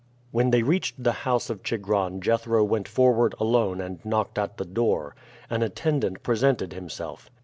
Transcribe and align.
When 0.31 0.49
they 0.49 0.63
reached 0.63 1.03
the 1.03 1.11
house 1.29 1.51
of 1.51 1.61
Chigron 1.61 2.21
Jethro 2.21 2.63
went 2.63 2.87
forward 2.87 3.35
alone 3.39 3.79
and 3.79 4.03
knocked 4.03 4.39
at 4.39 4.57
the 4.57 4.65
door. 4.65 5.15
An 5.47 5.61
attendant 5.61 6.23
presented 6.23 6.73
himself. 6.73 7.29